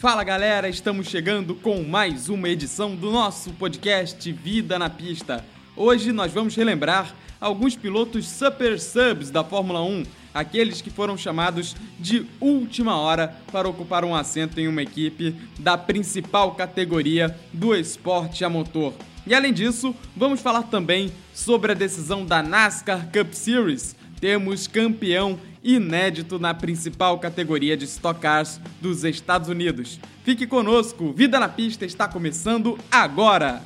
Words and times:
Fala 0.00 0.24
galera, 0.24 0.66
estamos 0.66 1.08
chegando 1.08 1.54
com 1.54 1.82
mais 1.82 2.30
uma 2.30 2.48
edição 2.48 2.96
do 2.96 3.12
nosso 3.12 3.50
podcast 3.50 4.32
Vida 4.32 4.78
na 4.78 4.88
Pista. 4.88 5.44
Hoje 5.76 6.10
nós 6.10 6.32
vamos 6.32 6.56
relembrar 6.56 7.14
alguns 7.38 7.76
pilotos 7.76 8.26
super 8.26 8.80
subs 8.80 9.30
da 9.30 9.44
Fórmula 9.44 9.82
1, 9.82 10.04
aqueles 10.32 10.80
que 10.80 10.88
foram 10.88 11.18
chamados 11.18 11.76
de 11.98 12.24
última 12.40 12.98
hora 12.98 13.36
para 13.52 13.68
ocupar 13.68 14.02
um 14.02 14.14
assento 14.14 14.58
em 14.58 14.68
uma 14.68 14.80
equipe 14.80 15.36
da 15.58 15.76
principal 15.76 16.54
categoria 16.54 17.38
do 17.52 17.74
esporte 17.74 18.42
a 18.42 18.48
motor. 18.48 18.94
E 19.26 19.34
além 19.34 19.52
disso, 19.52 19.94
vamos 20.16 20.40
falar 20.40 20.62
também 20.62 21.12
sobre 21.34 21.72
a 21.72 21.74
decisão 21.74 22.24
da 22.24 22.42
NASCAR 22.42 23.06
Cup 23.12 23.34
Series. 23.34 23.94
Temos 24.18 24.66
campeão 24.66 25.38
inédito 25.62 26.38
na 26.38 26.54
principal 26.54 27.18
categoria 27.18 27.76
de 27.76 27.84
Stock 27.84 28.20
Cars 28.20 28.60
dos 28.80 29.04
Estados 29.04 29.48
Unidos. 29.48 30.00
Fique 30.24 30.46
conosco, 30.46 31.12
Vida 31.12 31.38
na 31.38 31.48
Pista 31.48 31.84
está 31.84 32.08
começando 32.08 32.78
agora! 32.90 33.62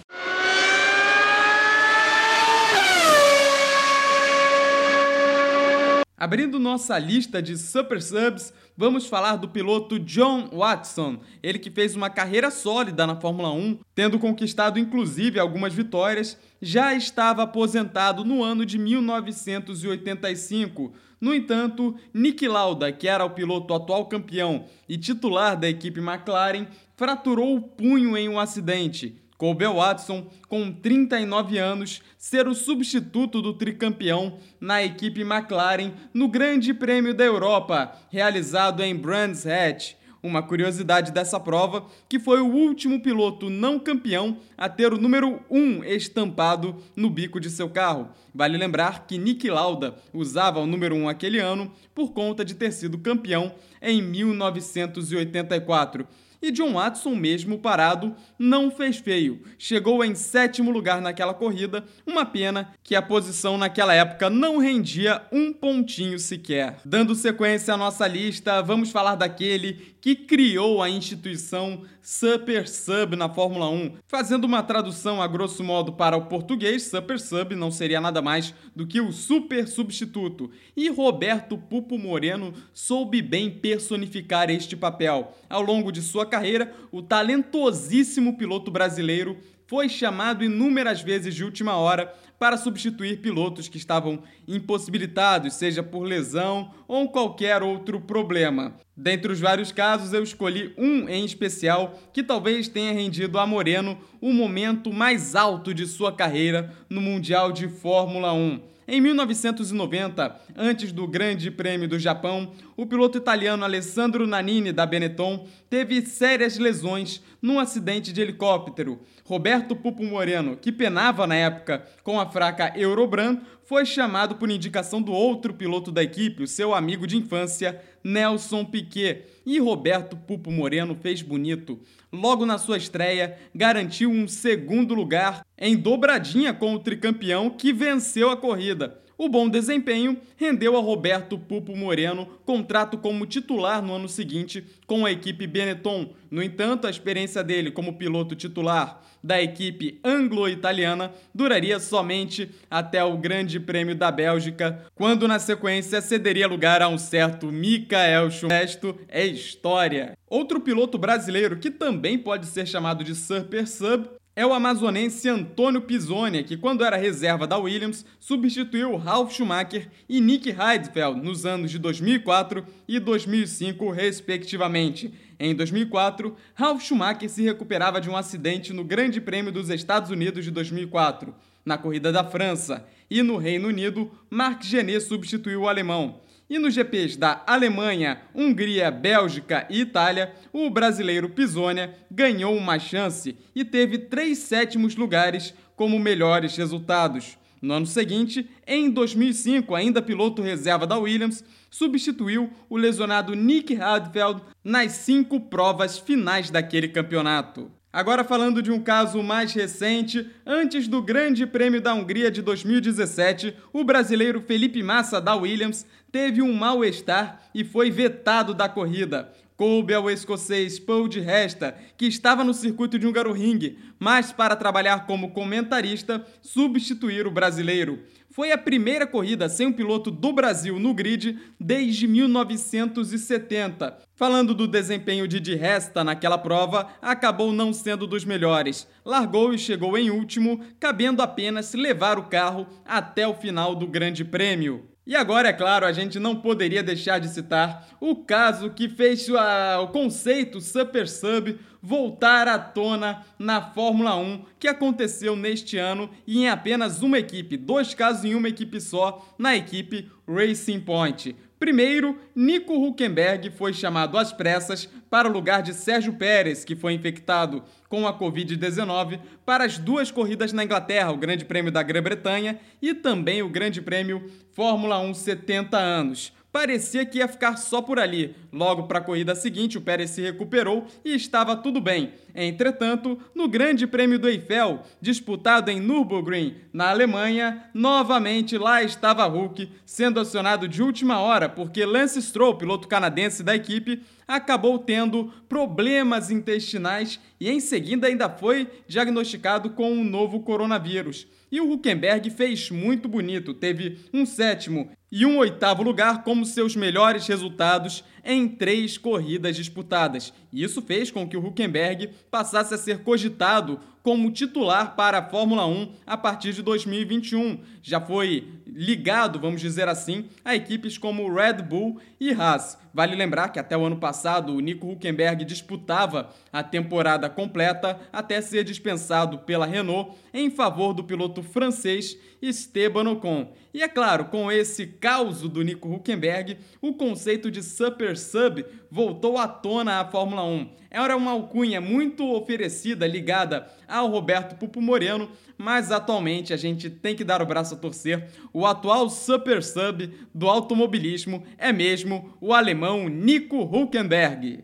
Abrindo 6.25 6.59
nossa 6.59 6.99
lista 6.99 7.43
de 7.43 7.55
Super 7.55 8.01
Subs, 8.01 8.51
vamos 8.75 9.07
falar 9.07 9.37
do 9.37 9.47
piloto 9.47 9.99
John 9.99 10.49
Watson, 10.55 11.19
ele 11.43 11.59
que 11.59 11.71
fez 11.71 11.95
uma 11.95 12.09
carreira 12.09 12.51
sólida 12.51 13.07
na 13.07 13.15
Fórmula 13.15 13.53
1, 13.53 13.81
tendo 13.95 14.19
conquistado 14.19 14.79
inclusive 14.79 15.39
algumas 15.39 15.75
vitórias, 15.75 16.39
já 16.63 16.95
estava 16.95 17.43
aposentado 17.43 18.25
no 18.25 18.43
ano 18.43 18.65
de 18.65 18.79
1985. 18.79 20.95
No 21.21 21.35
entanto, 21.35 21.95
Nick 22.15 22.49
Lauda, 22.49 22.91
que 22.91 23.07
era 23.07 23.23
o 23.23 23.29
piloto 23.29 23.75
atual 23.75 24.07
campeão 24.07 24.65
e 24.89 24.97
titular 24.97 25.61
da 25.61 25.69
equipe 25.69 26.01
McLaren, 26.01 26.69
fraturou 26.97 27.55
o 27.55 27.61
punho 27.61 28.17
em 28.17 28.31
um 28.31 28.41
acidente 28.41 29.23
Coube 29.37 29.67
Watson, 29.67 30.29
com 30.49 30.73
39 30.73 31.59
anos, 31.59 32.01
ser 32.17 32.47
o 32.47 32.55
substituto 32.55 33.43
do 33.43 33.53
tricampeão 33.53 34.39
na 34.61 34.83
equipe 34.83 35.23
McLaren 35.23 35.93
no 36.13 36.29
Grande 36.29 36.73
Prêmio 36.73 37.13
da 37.13 37.25
Europa, 37.25 37.99
realizado 38.11 38.83
em 38.83 38.95
Brands 38.95 39.45
Hatch. 39.45 39.95
Uma 40.23 40.43
curiosidade 40.43 41.13
dessa 41.13 41.39
prova, 41.39 41.85
que 42.09 42.19
foi 42.19 42.41
o 42.41 42.51
último 42.51 43.03
piloto 43.03 43.51
não 43.51 43.79
campeão 43.79 44.39
a 44.57 44.71
ter 44.71 44.91
o 44.91 44.99
número 44.99 45.39
1 45.51 45.85
estampado 45.85 46.77
no 46.97 47.11
bico 47.11 47.39
de 47.39 47.51
seu 47.51 47.69
carro. 47.69 48.09
Vale 48.35 48.57
lembrar 48.57 49.07
que 49.07 49.19
Nick 49.19 49.51
Lauda 49.51 49.97
usava 50.15 50.61
o 50.61 50.67
número 50.67 50.95
1 50.95 51.11
aquele 51.11 51.41
ano 51.41 51.71
por 51.95 52.13
conta 52.13 52.43
de 52.43 52.55
ter 52.55 52.73
sido 52.73 52.97
campeão 52.97 53.55
em 53.83 54.01
1984 54.01 56.07
e 56.45 56.51
John 56.51 56.75
Watson, 56.75 57.15
mesmo 57.15 57.59
parado, 57.59 58.15
não 58.39 58.71
fez 58.71 58.99
feio. 58.99 59.41
Chegou 59.59 60.05
em 60.05 60.15
sétimo 60.15 60.71
lugar 60.71 61.01
naquela 61.01 61.33
corrida, 61.33 61.85
uma 62.07 62.27
pena 62.27 62.71
que 62.83 62.95
a 62.95 63.01
posição 63.01 63.57
naquela 63.57 63.95
época 63.95 64.29
não 64.29 64.59
rendia 64.59 65.23
um 65.33 65.53
pontinho 65.53 66.19
sequer. 66.19 66.77
Dando 66.85 67.15
sequência 67.15 67.73
à 67.73 67.77
nossa 67.77 68.07
lista, 68.07 68.61
vamos 68.61 68.91
falar 68.91 69.15
daquele 69.15 69.95
que 70.05 70.15
criou 70.15 70.83
a 70.83 70.91
instituição 70.91 71.81
Super 72.03 72.69
Sub 72.69 73.17
na 73.17 73.31
Fórmula 73.31 73.71
1. 73.71 73.95
Fazendo 74.07 74.45
uma 74.45 74.63
tradução 74.63 75.23
a 75.23 75.27
grosso 75.27 75.65
modo 75.65 75.95
para 75.95 76.15
o 76.15 76.27
português, 76.27 76.83
Super 76.83 77.19
Sub 77.19 77.55
não 77.55 77.71
seria 77.71 78.03
nada 78.03 78.21
mais 78.21 78.53
do 78.77 78.87
que 78.87 79.01
o 79.01 79.11
super 79.11 79.67
substituto. 79.67 80.51
E 80.77 80.91
Roberto 80.91 81.57
Pupo 81.57 81.97
Moreno 81.97 82.53
soube 82.75 83.23
bem 83.23 83.51
personificar 83.51 84.51
este 84.51 84.77
papel. 84.77 85.35
Ao 85.49 85.63
longo 85.63 85.91
de 85.91 86.03
sua 86.03 86.27
carreira, 86.35 86.73
o 86.91 87.01
talentosíssimo 87.01 88.37
piloto 88.37 88.69
brasileiro 88.69 89.37
foi 89.69 89.89
chamado 89.89 90.45
inúmeras 90.45 91.01
vezes 91.01 91.33
de 91.33 91.45
última 91.45 91.77
hora 91.77 92.13
para 92.41 92.57
substituir 92.57 93.21
pilotos 93.21 93.69
que 93.69 93.79
estavam 93.79 94.21
impossibilitados, 94.49 95.55
seja 95.55 95.81
por 95.81 96.03
lesão 96.03 96.73
ou 96.89 97.09
qualquer 97.09 97.63
outro 97.63 98.01
problema. 98.01 98.75
Dentre 98.97 99.31
os 99.33 99.39
vários 99.39 99.71
casos, 99.71 100.13
eu 100.13 100.25
escolhi 100.25 100.75
um 100.77 101.09
em 101.09 101.25
especial 101.25 101.97
que 102.13 102.23
talvez 102.23 102.67
tenha 102.67 102.93
rendido 102.93 103.39
a 103.39 103.47
Moreno 103.47 103.97
o 104.21 104.33
momento 104.33 104.93
mais 104.93 105.37
alto 105.37 105.73
de 105.73 105.87
sua 105.87 106.13
carreira 106.13 106.75
no 106.91 107.01
Mundial 107.01 107.53
de 107.53 107.69
Fórmula 107.69 108.33
1. 108.33 108.74
Em 108.87 109.01
1990, 109.01 110.41
antes 110.55 110.93
do 110.93 111.09
Grande 111.09 111.51
Prêmio 111.51 111.89
do 111.89 111.99
Japão, 111.99 112.53
o 112.77 112.85
piloto 112.85 113.17
italiano 113.17 113.65
Alessandro 113.65 114.27
Nannini 114.27 114.73
da 114.73 114.85
Benetton 114.85 115.47
teve 115.71 116.03
sérias 116.03 116.59
lesões 116.59 117.23
num 117.41 117.59
acidente 117.59 118.13
de 118.13 118.21
helicóptero. 118.21 119.01
Roberto 119.25 119.75
Pupo 119.75 120.05
Moreno, 120.05 120.55
que 120.55 120.71
penava 120.71 121.27
na 121.27 121.35
época 121.35 121.83
com 122.03 122.21
a 122.21 122.31
fraca 122.31 122.75
Eurobran, 122.77 123.39
foi 123.65 123.87
chamado 123.87 124.35
por 124.35 124.51
indicação 124.51 125.01
do 125.01 125.13
outro 125.13 125.55
piloto 125.55 125.91
da 125.91 126.03
equipe, 126.03 126.43
o 126.43 126.47
seu 126.47 126.75
amigo 126.75 127.07
de 127.07 127.17
infância, 127.17 127.81
Nelson 128.05 128.65
Piquet. 128.65 129.25
E 129.47 129.59
Roberto 129.59 130.17
Pupo 130.17 130.51
Moreno 130.51 130.95
fez 130.95 131.23
bonito. 131.23 131.81
Logo 132.13 132.47
na 132.47 132.59
sua 132.59 132.77
estreia, 132.77 133.39
garantiu 133.55 134.11
um 134.11 134.29
segundo 134.29 134.95
lugar 134.95 135.45
em 135.59 135.77
dobradinha 135.77 136.53
com 136.53 136.75
o 136.75 136.79
tricampeão 136.79 137.51
que 137.51 137.73
venceu 137.73 138.31
a 138.31 138.37
corrida. 138.37 139.03
O 139.17 139.29
bom 139.29 139.49
desempenho 139.49 140.17
rendeu 140.37 140.77
a 140.77 140.81
Roberto 140.81 141.39
Pupo 141.39 141.77
Moreno 141.77 142.27
contrato 142.45 142.99
como 142.99 143.27
titular 143.27 143.81
no 143.81 143.95
ano 143.95 144.09
seguinte 144.09 144.65
com 144.87 145.07
a 145.07 145.13
equipe 145.13 145.47
Benetton. 145.47 146.13
No 146.31 146.43
entanto, 146.43 146.87
a 146.87 146.91
experiência 146.91 147.45
dele 147.45 147.71
como 147.71 147.95
piloto 147.95 148.35
titular 148.35 149.01
da 149.23 149.41
equipe 149.41 149.99
anglo-italiana 150.05 151.11
duraria 151.35 151.81
somente 151.81 152.51
até 152.71 153.03
o 153.03 153.17
Grande 153.17 153.59
Prêmio 153.59 153.95
da 153.95 154.11
Bélgica, 154.11 154.85
quando 154.95 155.27
na 155.27 155.39
sequência 155.39 156.03
cederia 156.03 156.47
lugar 156.47 156.83
a 156.83 156.89
um 156.89 156.99
certo 156.99 157.47
Michael 157.47 158.31
Schumacher. 158.31 158.97
É 159.09 159.25
história. 159.25 160.19
Outro 160.29 160.61
piloto 160.61 160.99
brasileiro 160.99 161.57
que 161.57 161.71
também 161.71 162.19
pode 162.19 162.47
ser 162.47 162.67
chamado 162.67 163.03
de 163.03 163.15
Super 163.15 163.67
Sub 163.67 164.11
é 164.37 164.45
o 164.45 164.53
amazonense 164.53 165.29
Antônio 165.29 165.83
Pisonia, 165.83 166.43
que 166.43 166.57
quando 166.57 166.85
era 166.85 166.97
reserva 166.97 167.47
da 167.47 167.57
Williams, 167.57 168.05
substituiu 168.19 168.97
Ralf 168.97 169.33
Schumacher 169.33 169.89
e 170.09 170.21
Nick 170.21 170.51
Heidfeld 170.51 171.21
nos 171.21 171.47
anos 171.47 171.71
de 171.71 171.79
2004 171.79 172.67
e 172.89 172.99
2005, 172.99 173.91
respectivamente. 173.91 175.15
Em 175.39 175.55
2004, 175.55 176.37
Ralf 176.55 176.83
Schumacher 176.83 177.29
se 177.29 177.43
recuperava 177.43 178.01
de 178.01 178.11
um 178.11 178.17
acidente 178.17 178.73
no 178.73 178.83
Grande 178.83 179.21
Prêmio 179.21 179.53
dos 179.53 179.71
Estados 179.71 180.11
Unidos 180.11 180.45
de 180.45 180.51
2004, 180.51 181.33
na 181.65 181.79
corrida 181.79 182.11
da 182.11 182.25
França, 182.25 182.85
e 183.09 183.23
no 183.23 183.37
Reino 183.37 183.69
Unido, 183.69 184.11
Marc 184.29 184.65
Genet 184.65 185.01
substituiu 185.01 185.63
o 185.63 185.69
alemão. 185.69 186.21
E 186.49 186.59
nos 186.59 186.75
GPs 186.75 187.17
da 187.17 187.43
Alemanha, 187.47 188.21
Hungria, 188.35 188.91
Bélgica 188.91 189.67
e 189.71 189.81
Itália, 189.81 190.35
o 190.53 190.69
brasileiro 190.69 191.31
Pisonia 191.31 191.95
ganhou 192.11 192.55
uma 192.55 192.79
chance 192.79 193.37
e 193.55 193.65
teve 193.65 193.99
três 193.99 194.39
sétimos 194.39 194.95
lugares 194.95 195.55
como 195.75 195.99
melhores 195.99 196.57
resultados. 196.57 197.39
No 197.63 197.73
ano 197.73 197.87
seguinte, 197.87 198.47
em 198.67 198.91
2005, 198.91 199.75
ainda 199.75 200.03
piloto 200.03 200.43
reserva 200.43 200.87
da 200.87 200.99
Williams, 200.99 201.43
substituiu 201.71 202.51
o 202.69 202.77
lesionado 202.77 203.35
Nick 203.35 203.75
Hadfeld 203.81 204.43
nas 204.63 204.93
cinco 204.93 205.41
provas 205.41 205.99
finais 205.99 206.51
daquele 206.51 206.89
campeonato. 206.89 207.71
Agora 207.95 208.25
falando 208.25 208.61
de 208.61 208.73
um 208.73 208.81
caso 208.81 209.23
mais 209.23 209.53
recente, 209.53 210.29
antes 210.45 210.89
do 210.89 211.01
Grande 211.01 211.47
Prêmio 211.47 211.81
da 211.81 211.95
Hungria 211.95 212.29
de 212.29 212.43
2017, 212.43 213.55
o 213.73 213.85
brasileiro 213.85 214.41
Felipe 214.41 214.83
Massa 214.83 215.21
da 215.21 215.37
Williams 215.37 215.87
teve 216.11 216.43
um 216.43 216.53
mal-estar 216.53 217.41
e 217.55 217.63
foi 217.63 217.93
vetado 217.93 218.53
da 218.53 218.69
corrida. 218.69 219.33
Coube 219.57 219.95
ao 219.95 220.11
escocês 220.11 220.81
Paul 220.81 221.07
de 221.07 221.21
Resta, 221.21 221.77
que 221.97 222.07
estava 222.07 222.43
no 222.43 222.53
circuito 222.53 222.99
de 222.99 223.07
Hungaroring, 223.07 223.77
mas 224.01 224.33
para 224.33 224.57
trabalhar 224.57 225.07
como 225.07 225.31
comentarista, 225.31 226.27
substituir 226.43 227.25
o 227.25 227.31
brasileiro. 227.31 228.01
Foi 228.31 228.51
a 228.51 228.59
primeira 228.59 229.07
corrida 229.07 229.49
sem 229.49 229.69
um 229.69 229.73
piloto 229.73 230.11
do 230.11 230.33
Brasil 230.33 230.81
no 230.81 230.93
grid 230.93 231.39
desde 231.61 232.09
1970. 232.09 233.99
Falando 234.17 234.53
do 234.57 234.67
desempenho 234.67 235.29
de 235.29 235.39
de 235.39 235.55
Resta 235.55 236.03
naquela 236.03 236.37
prova, 236.37 236.89
acabou 237.01 237.53
não 237.53 237.73
sendo 237.73 238.09
dos 238.09 238.25
melhores. 238.25 238.89
Largou 239.05 239.55
e 239.55 239.59
chegou 239.59 239.97
em 239.97 240.11
último, 240.11 240.65
cabendo 240.81 241.23
apenas 241.23 241.75
levar 241.75 242.19
o 242.19 242.25
carro 242.25 242.67
até 242.85 243.25
o 243.29 243.35
final 243.35 243.77
do 243.77 243.87
Grande 243.87 244.25
Prêmio. 244.25 244.94
E 245.07 245.15
agora, 245.15 245.49
é 245.49 245.53
claro, 245.53 245.85
a 245.85 245.93
gente 245.93 246.19
não 246.19 246.37
poderia 246.37 246.83
deixar 246.83 247.19
de 247.19 247.29
citar 247.29 247.89
o 248.01 248.17
caso 248.17 248.71
que 248.71 248.89
fez 248.89 249.29
a, 249.29 249.81
o 249.83 249.89
conceito 249.89 250.63
Super 250.63 251.07
Sub 251.07 251.59
voltar 251.83 252.49
à 252.49 252.59
tona 252.59 253.23
na 253.39 253.61
Fórmula 253.61 254.17
1, 254.17 254.43
que 254.59 254.67
aconteceu 254.67 255.37
neste 255.37 255.77
ano 255.77 256.09
e 256.27 256.39
em 256.39 256.49
apenas 256.49 257.03
uma 257.03 257.19
equipe, 257.19 257.59
dois 257.59 257.93
casos 257.93 258.25
em 258.25 258.35
uma 258.35 258.49
equipe 258.49 258.81
só, 258.81 259.35
na 259.37 259.55
equipe 259.55 260.11
Racing 260.27 260.81
Point. 260.81 261.37
Primeiro, 261.65 262.19
Nico 262.37 262.75
Huckenberg 262.75 263.51
foi 263.53 263.73
chamado 263.73 264.19
às 264.19 264.31
pressas 264.35 264.87
para 265.09 265.27
o 265.27 265.33
lugar 265.33 265.63
de 265.63 265.73
Sérgio 265.73 266.13
Pérez, 266.13 266.63
que 266.63 266.77
foi 266.77 266.93
infectado 266.93 267.65
com 267.89 268.07
a 268.07 268.13
Covid-19, 268.13 269.19
para 269.47 269.65
as 269.65 269.79
duas 269.79 270.11
corridas 270.11 270.53
na 270.53 270.63
Inglaterra, 270.63 271.11
o 271.11 271.17
Grande 271.17 271.47
Prêmio 271.47 271.73
da 271.73 271.83
Grã-Bretanha 271.83 272.61
e 272.83 272.93
também 272.93 273.43
o 273.43 273.49
Grande 273.49 273.81
Prêmio 273.81 274.31
Fórmula 274.53 274.99
1 274.99 275.15
70 275.15 275.79
anos 275.79 276.35
parecia 276.55 277.05
que 277.05 277.19
ia 277.19 277.27
ficar 277.27 277.57
só 277.57 277.83
por 277.83 277.99
ali. 277.99 278.33
Logo 278.53 278.85
para 278.85 279.01
a 279.01 279.03
corrida 279.03 279.35
seguinte, 279.35 279.77
o 279.77 279.81
Pérez 279.81 280.11
se 280.11 280.23
recuperou 280.23 280.87
e 281.05 281.13
estava 281.13 281.57
tudo 281.57 281.81
bem. 281.81 282.13
Entretanto, 282.33 283.19
no 283.35 283.49
Grande 283.49 283.89
Prêmio 283.89 284.21
do 284.21 284.29
Eiffel, 284.29 284.83
disputado 285.01 285.69
em 285.69 285.81
Nürburgring, 285.81 286.55
na 286.73 286.91
Alemanha, 286.91 287.69
novamente 287.75 288.57
lá 288.57 288.85
estava 288.85 289.27
Hulk, 289.27 289.69
sendo 289.85 290.21
acionado 290.21 290.69
de 290.69 290.81
última 290.81 291.19
hora 291.19 291.49
porque 291.49 291.85
Lance 291.85 292.23
Stroll, 292.23 292.57
piloto 292.57 292.87
canadense 292.87 293.43
da 293.43 293.57
equipe, 293.57 294.05
acabou 294.27 294.79
tendo 294.79 295.33
problemas 295.49 296.31
intestinais 296.31 297.19
e 297.41 297.51
em 297.51 297.59
seguida 297.59 298.07
ainda 298.07 298.29
foi 298.29 298.69
diagnosticado 298.87 299.71
com 299.71 299.91
um 299.91 300.05
novo 300.05 300.39
coronavírus. 300.39 301.27
E 301.51 301.61
o 301.61 301.71
Huckenberg 301.71 302.31
fez 302.31 302.71
muito 302.71 303.09
bonito, 303.09 303.55
teve 303.55 304.01
um 304.13 304.27
sétimo 304.27 304.91
e 305.17 305.25
um 305.25 305.39
oitavo 305.39 305.81
lugar 305.81 306.25
como 306.25 306.45
seus 306.45 306.75
melhores 306.75 307.29
resultados 307.29 308.03
em 308.25 308.49
três 308.49 308.99
corridas 308.99 309.55
disputadas. 309.55 310.33
E 310.55 310.63
isso 310.63 310.81
fez 310.81 311.11
com 311.11 311.29
que 311.29 311.37
o 311.37 311.45
Huckenberg 311.45 312.11
passasse 312.31 312.73
a 312.73 312.79
ser 312.79 313.03
cogitado 313.03 313.81
como 314.05 314.31
titular 314.31 314.95
para 314.95 315.19
a 315.19 315.29
Fórmula 315.29 315.67
1 315.67 315.93
a 316.07 316.17
partir 316.17 316.53
de 316.53 316.63
2021. 316.63 317.59
Já 317.83 318.01
foi 318.01 318.47
ligado, 318.65 319.41
vamos 319.41 319.61
dizer 319.61 319.89
assim, 319.89 320.27
a 320.45 320.55
equipes 320.55 320.97
como 320.97 321.33
Red 321.35 321.55
Bull 321.55 321.99
e 322.21 322.31
Haas. 322.31 322.79
Vale 322.93 323.17
lembrar 323.17 323.49
que 323.49 323.59
até 323.59 323.77
o 323.77 323.85
ano 323.85 323.97
passado 323.97 324.55
o 324.55 324.61
Nico 324.61 324.89
Huckenberg 324.89 325.45
disputava 325.45 326.31
a 326.53 326.63
temporada 326.63 327.29
completa 327.29 327.99
até 328.13 328.41
ser 328.41 328.63
dispensado 328.63 329.39
pela 329.39 329.67
Renault 329.67 330.13
em 330.33 330.49
favor 330.51 330.93
do 330.93 331.03
piloto 331.03 331.43
francês 331.43 332.17
Esteban 332.41 333.11
Ocon. 333.11 333.53
E 333.73 333.83
é 333.83 333.89
claro, 333.89 334.27
com 334.27 334.53
esse 334.53 334.87
caos 334.87 335.41
do 335.41 335.63
Nico 335.63 335.93
Huckenberg, 335.93 336.59
o 336.81 336.93
conceito 336.93 337.51
de 337.51 337.63
Super 337.63 338.17
Sub 338.17 338.65
voltou 338.89 339.39
à 339.39 339.49
tona 339.49 339.99
à 339.99 340.05
Fórmula 340.05 340.44
1. 340.45 340.69
Era 340.91 341.17
uma 341.17 341.33
alcunha 341.33 341.81
muito 341.81 342.31
oferecida, 342.33 343.07
ligada 343.07 343.67
ao 343.89 344.09
Roberto 344.09 344.57
Pupo 344.57 344.81
Moreno, 344.81 345.29
mas 345.59 345.91
atualmente 345.91 346.53
a 346.53 346.57
gente 346.57 346.89
tem 346.89 347.17
que 347.17 347.25
dar 347.25 347.43
o 347.43 347.47
braço 347.47 347.75
a 347.75 347.79
torcer. 347.79 348.29
O 348.53 348.65
atual 348.65 349.11
Super 349.11 349.63
Sub 349.63 350.09
do 350.33 350.49
automobilismo 350.49 351.43
é 351.59 351.73
mesmo 351.73 352.35
o 352.41 352.53
alemão 352.55 353.09
Nico 353.09 353.61
Huckenberg. 353.63 354.63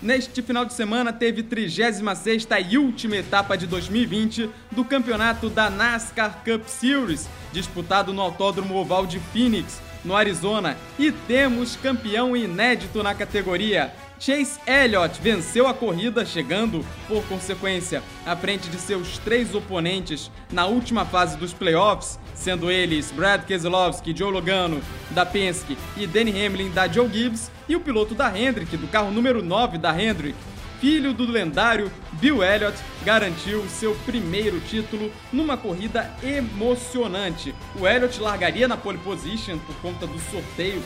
Neste 0.00 0.42
final 0.42 0.64
de 0.64 0.74
semana 0.74 1.12
teve 1.12 1.42
36ª 1.42 2.64
e 2.70 2.78
última 2.78 3.16
etapa 3.16 3.58
de 3.58 3.66
2020 3.66 4.48
do 4.70 4.84
campeonato 4.84 5.50
da 5.50 5.68
NASCAR 5.68 6.44
Cup 6.44 6.68
Series, 6.68 7.28
disputado 7.52 8.12
no 8.12 8.22
Autódromo 8.22 8.76
Oval 8.76 9.06
de 9.06 9.18
Phoenix, 9.32 9.80
no 10.04 10.14
Arizona, 10.14 10.76
e 11.00 11.10
temos 11.10 11.74
campeão 11.74 12.36
inédito 12.36 13.02
na 13.02 13.12
categoria. 13.12 13.92
Chase 14.20 14.60
Elliott 14.68 15.20
venceu 15.20 15.66
a 15.66 15.74
corrida, 15.74 16.24
chegando, 16.24 16.84
por 17.08 17.24
consequência, 17.24 18.00
à 18.24 18.36
frente 18.36 18.68
de 18.68 18.78
seus 18.78 19.18
três 19.18 19.52
oponentes 19.52 20.30
na 20.52 20.66
última 20.66 21.04
fase 21.04 21.36
dos 21.36 21.52
playoffs, 21.52 22.20
sendo 22.38 22.70
eles 22.70 23.10
Brad 23.10 23.44
Keselowski, 23.44 24.16
Joe 24.16 24.32
Logano, 24.32 24.80
da 25.10 25.26
Penske, 25.26 25.76
e 25.96 26.06
Danny 26.06 26.30
Hamlin, 26.30 26.70
da 26.70 26.86
Joe 26.86 27.08
Gibbs, 27.08 27.50
e 27.68 27.76
o 27.76 27.80
piloto 27.80 28.14
da 28.14 28.36
Hendrick, 28.36 28.76
do 28.76 28.86
carro 28.86 29.10
número 29.10 29.42
9 29.42 29.76
da 29.78 30.00
Hendrick, 30.00 30.36
filho 30.80 31.12
do 31.12 31.30
lendário 31.30 31.90
Bill 32.12 32.42
Elliott, 32.42 32.78
garantiu 33.04 33.64
seu 33.68 33.94
primeiro 34.06 34.60
título 34.60 35.10
numa 35.32 35.56
corrida 35.56 36.10
emocionante. 36.22 37.54
O 37.78 37.86
Elliott 37.86 38.20
largaria 38.20 38.68
na 38.68 38.76
pole 38.76 38.98
position 38.98 39.58
por 39.58 39.74
conta 39.76 40.06
do 40.06 40.18
sorteio 40.30 40.82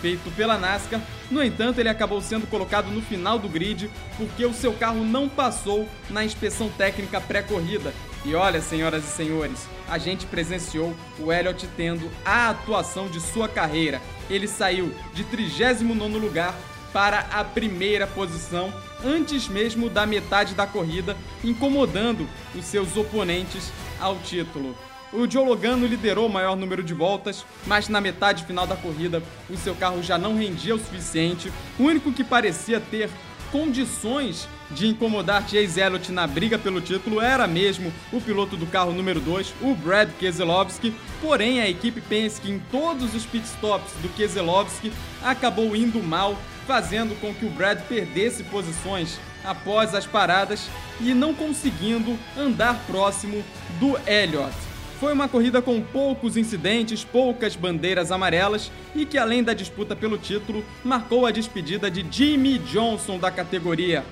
feito 0.00 0.30
pela 0.36 0.58
NASCAR. 0.58 1.00
No 1.30 1.42
entanto, 1.42 1.78
ele 1.78 1.88
acabou 1.88 2.20
sendo 2.20 2.46
colocado 2.46 2.90
no 2.90 3.00
final 3.00 3.38
do 3.38 3.48
grid 3.48 3.90
porque 4.18 4.44
o 4.44 4.52
seu 4.52 4.72
carro 4.74 5.02
não 5.02 5.28
passou 5.28 5.88
na 6.10 6.22
inspeção 6.24 6.68
técnica 6.68 7.20
pré-corrida. 7.20 7.92
E 8.24 8.34
olha, 8.34 8.60
senhoras 8.62 9.04
e 9.04 9.08
senhores, 9.08 9.68
a 9.88 9.98
gente 9.98 10.24
presenciou 10.24 10.94
o 11.18 11.30
Elliott 11.30 11.68
tendo 11.76 12.10
a 12.24 12.48
atuação 12.48 13.06
de 13.06 13.20
sua 13.20 13.48
carreira. 13.48 14.00
Ele 14.30 14.48
saiu 14.48 14.94
de 15.12 15.24
39º 15.24 16.18
lugar 16.18 16.54
para 16.90 17.20
a 17.30 17.44
primeira 17.44 18.06
posição 18.06 18.72
antes 19.04 19.46
mesmo 19.46 19.90
da 19.90 20.06
metade 20.06 20.54
da 20.54 20.66
corrida, 20.66 21.14
incomodando 21.42 22.26
os 22.54 22.64
seus 22.64 22.96
oponentes 22.96 23.70
ao 24.00 24.16
título. 24.18 24.74
O 25.12 25.30
Joe 25.30 25.46
Logano 25.46 25.86
liderou 25.86 26.26
o 26.26 26.32
maior 26.32 26.56
número 26.56 26.82
de 26.82 26.94
voltas, 26.94 27.44
mas 27.66 27.88
na 27.88 28.00
metade 28.00 28.44
final 28.44 28.66
da 28.66 28.74
corrida 28.74 29.22
o 29.50 29.56
seu 29.56 29.74
carro 29.74 30.02
já 30.02 30.16
não 30.16 30.36
rendia 30.36 30.74
o 30.74 30.78
suficiente. 30.78 31.52
O 31.78 31.84
único 31.84 32.10
que 32.10 32.24
parecia 32.24 32.80
ter 32.80 33.10
condições 33.54 34.48
de 34.72 34.88
incomodar 34.88 35.48
Chase 35.48 35.80
Elliott 35.80 36.10
na 36.10 36.26
briga 36.26 36.58
pelo 36.58 36.80
título 36.80 37.20
era 37.20 37.46
mesmo 37.46 37.92
o 38.12 38.20
piloto 38.20 38.56
do 38.56 38.66
carro 38.66 38.90
número 38.90 39.20
2, 39.20 39.54
o 39.62 39.76
Brad 39.76 40.10
Keselowski. 40.18 40.92
Porém, 41.22 41.60
a 41.60 41.70
equipe 41.70 42.00
Penske 42.00 42.50
em 42.50 42.58
todos 42.58 43.14
os 43.14 43.24
pitstops 43.24 43.92
do 44.02 44.08
Keselowski 44.08 44.92
acabou 45.22 45.76
indo 45.76 46.02
mal, 46.02 46.36
fazendo 46.66 47.14
com 47.20 47.32
que 47.32 47.46
o 47.46 47.50
Brad 47.50 47.80
perdesse 47.82 48.42
posições 48.42 49.20
após 49.44 49.94
as 49.94 50.04
paradas 50.04 50.68
e 51.00 51.14
não 51.14 51.32
conseguindo 51.32 52.18
andar 52.36 52.76
próximo 52.88 53.44
do 53.78 53.96
Elliott. 54.04 54.73
Foi 55.04 55.12
uma 55.12 55.28
corrida 55.28 55.60
com 55.60 55.82
poucos 55.82 56.34
incidentes, 56.34 57.04
poucas 57.04 57.54
bandeiras 57.54 58.10
amarelas 58.10 58.72
e 58.96 59.04
que, 59.04 59.18
além 59.18 59.44
da 59.44 59.52
disputa 59.52 59.94
pelo 59.94 60.16
título, 60.16 60.64
marcou 60.82 61.26
a 61.26 61.30
despedida 61.30 61.90
de 61.90 62.06
Jimmy 62.10 62.56
Johnson 62.56 63.18
da 63.18 63.30
categoria. 63.30 64.02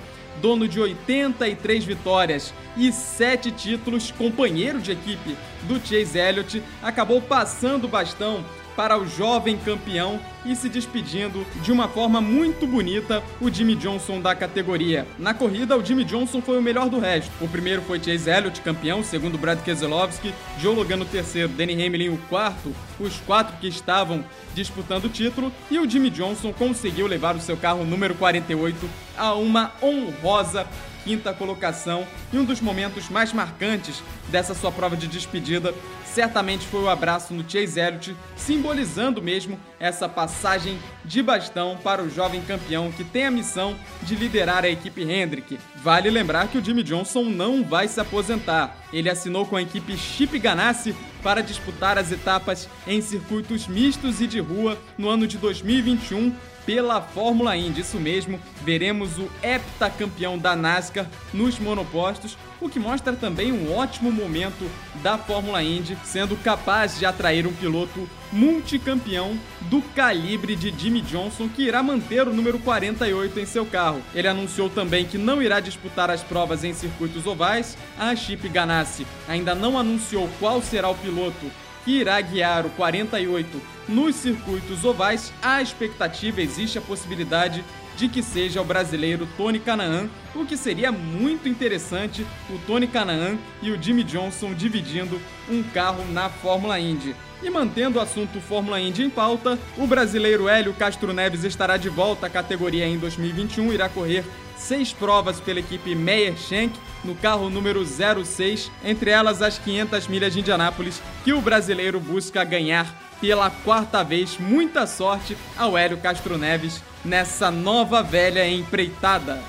Dono 0.43 0.69
de 0.69 0.79
83 0.79 1.87
vitórias 1.87 2.53
e 2.77 2.93
7 2.93 3.53
títulos, 3.53 4.11
companheiro 4.11 4.81
de 4.81 4.93
equipe 4.93 5.35
do 5.63 5.81
Chase 5.81 6.19
Elliott, 6.19 6.63
acabou 6.83 7.23
passando 7.23 7.85
o 7.85 7.89
bastão 7.89 8.45
para 8.77 8.99
o 8.99 9.07
jovem 9.07 9.57
campeão 9.57 10.21
e 10.45 10.57
se 10.57 10.69
despedindo 10.69 11.47
de 11.63 11.71
uma 11.71 11.89
forma 11.89 12.21
muito 12.21 12.67
bonita 12.67 13.23
o 13.41 13.51
Jimmy 13.51 13.75
Johnson 13.77 14.21
da 14.21 14.35
categoria. 14.35 15.07
Na 15.19 15.33
corrida, 15.33 15.77
o 15.77 15.85
Jimmy 15.85 16.05
Johnson 16.05 16.43
foi 16.43 16.59
o 16.59 16.63
melhor 16.63 16.89
do 16.89 16.99
resto. 16.99 17.31
O 17.41 17.49
primeiro 17.49 17.83
foi 17.83 18.03
Chase 18.03 18.29
Elliott, 18.29 18.61
campeão, 18.61 19.01
o 19.01 19.05
segundo 19.05 19.39
Brad 19.39 19.61
Keselowski, 19.61 20.35
Joe 20.59 20.75
Logano 20.75 21.05
terceiro, 21.05 21.49
Danny 21.49 21.75
Hamlin 21.75 22.09
o 22.09 22.19
quarto, 22.29 22.75
os 22.99 23.17
quatro 23.21 23.57
que 23.59 23.69
estavam 23.69 24.25
disputando 24.55 25.07
o 25.07 25.09
título, 25.09 25.53
e 25.71 25.79
o 25.79 25.89
Jimmy 25.89 26.11
Johnson 26.11 26.53
conseguiu 26.53 27.07
levar 27.07 27.37
o 27.37 27.41
seu 27.41 27.57
carro 27.57 27.85
número 27.85 28.15
48 28.15 28.89
a 29.17 29.35
uma 29.35 29.73
honrosa 29.83 30.67
quinta 31.05 31.33
colocação 31.33 32.07
e 32.33 32.39
um 32.39 32.45
dos 32.45 32.61
momentos 32.61 33.09
mais 33.09 33.33
marcantes 33.33 34.03
dessa 34.29 34.55
sua 34.55 34.73
prova 34.73 34.97
de 34.97 35.07
despedida 35.07 35.75
certamente 36.13 36.67
foi 36.67 36.83
o 36.83 36.91
abraço 36.91 37.33
no 37.33 37.43
Chase 37.49 37.81
Elliott, 37.81 38.15
simbolizando 38.37 39.23
mesmo 39.23 39.59
essa 39.81 40.09
passagem 40.09 40.79
de 41.05 41.23
bastão 41.23 41.79
para 41.83 42.03
o 42.03 42.11
jovem 42.11 42.43
campeão 42.43 42.93
que 42.93 43.03
tem 43.03 43.25
a 43.25 43.31
missão 43.31 43.75
de 44.03 44.15
liderar 44.15 44.65
a 44.65 44.69
equipe 44.69 45.03
Hendrick. 45.03 45.59
Vale 45.77 46.11
lembrar 46.11 46.49
que 46.49 46.59
o 46.59 46.65
Jimmy 46.65 46.83
Johnson 46.83 47.25
não 47.25 47.65
vai 47.65 47.89
se 47.89 47.99
aposentar. 47.99 48.77
Ele 48.93 49.09
assinou 49.09 49.47
com 49.47 49.57
a 49.57 49.63
equipe 49.63 49.97
Chip 49.97 50.39
Ganassi 50.39 50.95
para 51.23 51.43
disputar 51.43 51.97
as 51.97 52.13
etapas 52.13 52.69
em 52.87 53.01
circuitos 53.01 53.67
mistos 53.67 54.21
e 54.21 54.27
de 54.27 54.41
rua 54.41 54.79
no 54.99 55.09
ano 55.09 55.27
de 55.27 55.39
2021 55.39 56.35
pela 56.65 57.01
Fórmula 57.01 57.57
Indy. 57.57 57.81
Isso 57.81 57.99
mesmo, 57.99 58.41
veremos 58.63 59.19
o 59.19 59.29
heptacampeão 59.43 60.39
da 60.39 60.55
NASCAR 60.55 61.07
nos 61.33 61.59
monopostos, 61.59 62.37
o 62.61 62.69
que 62.69 62.79
mostra 62.79 63.13
também 63.13 63.53
um 63.53 63.75
ótimo 63.75 64.13
momento 64.13 64.71
da 65.03 65.19
Fórmula 65.19 65.63
Indy, 65.63 65.99
sendo 66.05 66.37
capaz 66.37 66.99
de 66.99 67.05
atrair 67.05 67.47
um 67.47 67.53
piloto 67.53 68.09
multicampeão 68.31 69.37
do 69.63 69.83
calibre 69.95 70.57
de 70.57 70.73
Jimmy 70.77 71.03
Johnson, 71.03 71.49
que 71.49 71.63
irá 71.63 71.83
manter 71.83 72.27
o 72.27 72.33
número 72.33 72.59
48 72.59 73.41
em 73.41 73.47
seu 73.47 73.67
carro. 73.67 74.01
Ele 74.15 74.29
anunciou 74.29 74.71
também 74.71 75.05
que 75.05 75.19
não 75.19 75.43
irá 75.43 75.61
disputar 75.61 76.11
as 76.11 76.23
provas 76.23 76.65
em 76.65 76.73
circuitos 76.73 77.27
ovais. 77.27 77.77
A 77.99 78.15
Chip 78.15 78.49
Ganassi 78.49 79.07
ainda 79.29 79.55
não 79.55 79.79
anunciou 79.79 80.29
qual 80.39 80.63
será 80.63 80.89
o 80.89 80.95
piloto 80.95 81.51
que 81.85 82.01
irá 82.01 82.21
guiar 82.21 82.67
o 82.67 82.71
48 82.71 83.61
nos 83.89 84.17
circuitos 84.17 84.85
ovais, 84.85 85.33
a 85.43 85.61
expectativa 85.61 86.41
existe 86.41 86.79
a 86.79 86.83
possibilidade 86.83 87.65
de 87.97 88.09
que 88.09 88.23
seja 88.23 88.61
o 88.61 88.65
brasileiro 88.65 89.29
Tony 89.37 89.59
Canaan, 89.59 90.09
o 90.35 90.47
que 90.47 90.57
seria 90.57 90.91
muito 90.91 91.49
interessante 91.49 92.27
o 92.49 92.59
Tony 92.67 92.87
Canaan 92.87 93.37
e 93.61 93.71
o 93.71 93.81
Jimmy 93.81 94.03
Johnson 94.03 94.55
dividindo 94.55 95.21
um 95.49 95.63
carro 95.63 96.05
na 96.11 96.29
Fórmula 96.31 96.79
Indy. 96.79 97.15
E 97.43 97.51
mantendo 97.51 97.99
o 97.99 98.03
assunto 98.03 98.41
Fórmula 98.41 98.81
Indy 98.81 99.03
em 99.03 99.11
pauta, 99.11 99.59
o 99.77 99.85
brasileiro 99.87 100.49
Hélio 100.49 100.73
Castro 100.73 101.13
Neves 101.13 101.43
estará 101.43 101.77
de 101.77 101.89
volta 101.89 102.27
à 102.27 102.31
categoria 102.31 102.87
em 102.87 102.97
2021, 102.97 103.73
irá 103.73 103.89
correr 103.89 104.25
seis 104.57 104.93
provas 104.93 105.41
pela 105.41 105.59
equipe 105.59 105.93
Meyer 105.95 106.37
Shank 106.37 106.73
no 107.05 107.17
carro 107.17 107.51
número 107.51 107.85
06, 107.85 108.71
entre 108.85 109.11
elas 109.11 109.43
as 109.43 109.59
500 109.59 110.07
milhas 110.07 110.33
de 110.33 110.39
Indianápolis, 110.39 111.03
que 111.25 111.33
o 111.33 111.41
brasileiro 111.41 111.99
busca 111.99 112.45
ganhar 112.45 112.87
pela 113.21 113.51
quarta 113.51 114.05
vez. 114.05 114.39
Muita 114.39 114.87
sorte 114.87 115.37
ao 115.57 115.77
Hélio 115.77 115.99
Castro 115.99 116.39
Neves 116.39 116.81
nessa 117.05 117.51
nova 117.51 118.05
velha 118.05 118.49
empreitada. 118.49 119.43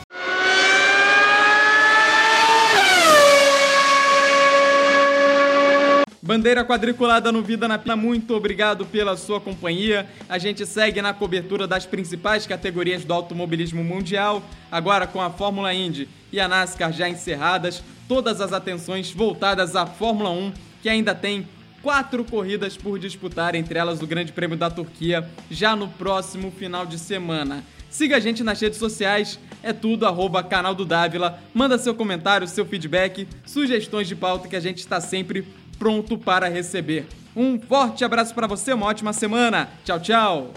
Bandeira 6.33 6.65
quadriculada 6.65 7.31
no 7.31 7.43
Vida 7.43 7.67
na 7.67 7.77
Pina, 7.77 7.95
muito 7.95 8.33
obrigado 8.33 8.87
pela 8.87 9.15
sua 9.15 9.39
companhia. 9.39 10.09
A 10.27 10.39
gente 10.39 10.65
segue 10.65 10.99
na 10.99 11.13
cobertura 11.13 11.67
das 11.67 11.85
principais 11.85 12.47
categorias 12.47 13.05
do 13.05 13.13
automobilismo 13.13 13.83
mundial, 13.83 14.41
agora 14.71 15.05
com 15.05 15.21
a 15.21 15.29
Fórmula 15.29 15.71
Indy 15.71 16.09
e 16.31 16.39
a 16.39 16.47
NASCAR 16.47 16.91
já 16.91 17.07
encerradas, 17.07 17.83
todas 18.07 18.41
as 18.41 18.51
atenções 18.51 19.11
voltadas 19.11 19.75
à 19.75 19.85
Fórmula 19.85 20.31
1, 20.31 20.53
que 20.81 20.89
ainda 20.89 21.13
tem 21.13 21.47
quatro 21.83 22.23
corridas 22.23 22.75
por 22.75 22.97
disputar, 22.97 23.53
entre 23.53 23.77
elas 23.77 24.01
o 24.01 24.07
Grande 24.07 24.31
Prêmio 24.31 24.57
da 24.57 24.71
Turquia, 24.71 25.29
já 25.51 25.75
no 25.75 25.87
próximo 25.87 26.49
final 26.49 26.83
de 26.83 26.97
semana. 26.97 27.63
Siga 27.91 28.17
a 28.17 28.19
gente 28.19 28.43
nas 28.43 28.59
redes 28.59 28.79
sociais, 28.79 29.39
é 29.61 29.71
tudo 29.71 30.07
arroba 30.07 30.41
canal 30.41 30.73
do 30.73 30.83
Dávila. 30.83 31.39
Manda 31.53 31.77
seu 31.77 31.93
comentário, 31.93 32.47
seu 32.47 32.65
feedback, 32.65 33.27
sugestões 33.45 34.07
de 34.07 34.15
pauta 34.15 34.47
que 34.47 34.55
a 34.55 34.59
gente 34.59 34.79
está 34.79 34.99
sempre 34.99 35.45
pronto 35.77 36.17
para 36.17 36.47
receber. 36.47 37.07
Um 37.35 37.59
forte 37.59 38.05
abraço 38.05 38.33
para 38.33 38.47
você, 38.47 38.73
uma 38.73 38.85
ótima 38.85 39.13
semana. 39.13 39.69
Tchau, 39.83 39.99
tchau. 39.99 40.53